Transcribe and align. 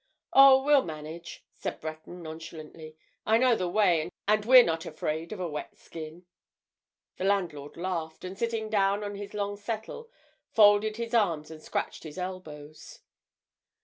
"Oh, 0.33 0.63
we'll 0.63 0.81
manage," 0.83 1.45
said 1.53 1.79
Breton, 1.79 2.23
nonchalantly. 2.23 2.97
"I 3.23 3.37
know 3.37 3.55
the 3.55 3.69
way, 3.69 4.09
and 4.27 4.43
we're 4.43 4.63
not 4.63 4.83
afraid 4.83 5.31
of 5.31 5.39
a 5.39 5.47
wet 5.47 5.77
skin." 5.77 6.25
The 7.17 7.23
landlord 7.23 7.77
laughed, 7.77 8.25
and 8.25 8.35
sitting 8.35 8.67
down 8.71 9.03
on 9.03 9.13
his 9.13 9.35
long 9.35 9.57
settle 9.57 10.09
folded 10.49 10.97
his 10.97 11.13
arms 11.13 11.51
and 11.51 11.61
scratched 11.61 12.01
his 12.03 12.17
elbows. 12.17 13.01